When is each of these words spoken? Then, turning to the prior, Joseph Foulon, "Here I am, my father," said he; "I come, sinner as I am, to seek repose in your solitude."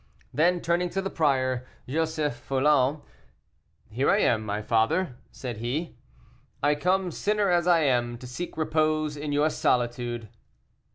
Then, 0.33 0.61
turning 0.61 0.89
to 0.89 1.01
the 1.03 1.11
prior, 1.11 1.67
Joseph 1.87 2.33
Foulon, 2.35 3.03
"Here 3.91 4.09
I 4.09 4.17
am, 4.21 4.43
my 4.43 4.63
father," 4.63 5.15
said 5.29 5.57
he; 5.57 5.95
"I 6.63 6.73
come, 6.73 7.11
sinner 7.11 7.51
as 7.51 7.67
I 7.67 7.81
am, 7.81 8.17
to 8.17 8.25
seek 8.25 8.57
repose 8.57 9.15
in 9.15 9.31
your 9.31 9.51
solitude." 9.51 10.27